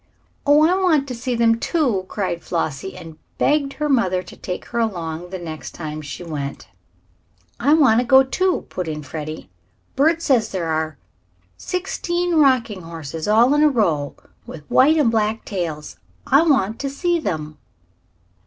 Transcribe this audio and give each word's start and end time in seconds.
"Oh, 0.47 0.63
I 0.63 0.81
want 0.81 1.07
to 1.09 1.13
see 1.13 1.35
them, 1.35 1.59
too!" 1.59 2.05
cried 2.07 2.41
Flossie, 2.43 2.97
and 2.97 3.19
begged 3.37 3.73
her 3.73 3.87
mother 3.87 4.23
to 4.23 4.35
take 4.35 4.65
her 4.69 4.79
along 4.79 5.29
the 5.29 5.37
next 5.37 5.75
time 5.75 6.01
she 6.01 6.23
went 6.23 6.67
out. 7.59 7.67
"I 7.69 7.73
want 7.75 7.99
to 7.99 8.05
go, 8.07 8.23
too," 8.23 8.65
put 8.67 8.87
in 8.87 9.03
Freddie. 9.03 9.51
"Bert 9.95 10.19
says 10.23 10.49
there 10.51 10.69
are 10.69 10.97
sixteen 11.55 12.33
rocking 12.39 12.81
horses 12.81 13.27
all 13.27 13.53
in 13.53 13.61
a 13.61 13.69
row, 13.69 14.15
with 14.47 14.65
white 14.71 14.97
and 14.97 15.11
black 15.11 15.45
tails. 15.45 15.97
I 16.25 16.41
want 16.47 16.79
to 16.79 16.89
see 16.89 17.19
them." 17.19 17.59